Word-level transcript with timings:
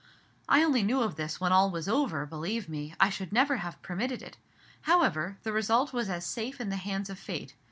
I 0.49 0.63
only 0.63 0.81
knew 0.81 1.03
of 1.03 1.15
this 1.15 1.39
when 1.39 1.51
all 1.51 1.69
was 1.69 1.87
over; 1.87 2.25
believe 2.25 2.67
me, 2.67 2.95
I 2.99 3.11
should 3.11 3.31
never 3.31 3.57
have 3.57 3.79
permitted 3.83 4.23
it. 4.23 4.35
However, 4.81 5.37
the 5.43 5.53
result 5.53 5.93
was 5.93 6.09
as 6.09 6.25
safe 6.25 6.59
in 6.59 6.69
the 6.69 6.77
hands 6.77 7.11
of 7.11 7.19
Fate. 7.19 7.53